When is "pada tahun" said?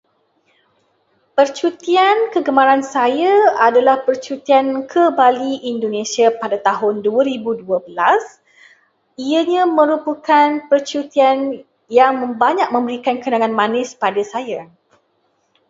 6.41-6.93